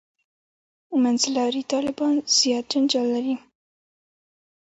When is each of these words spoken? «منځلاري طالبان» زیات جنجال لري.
«منځلاري 1.03 1.61
طالبان» 1.71 2.15
زیات 2.37 2.65
جنجال 2.71 3.07
لري. 3.15 3.35